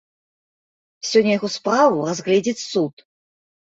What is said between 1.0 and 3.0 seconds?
Сёння яго справу разгледзіць суд.